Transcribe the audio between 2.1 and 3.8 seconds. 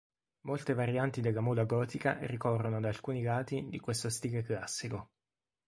ricorrono ad alcuni lati di